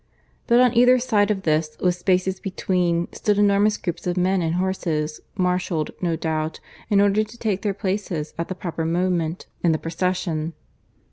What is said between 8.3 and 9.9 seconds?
at the proper moment in the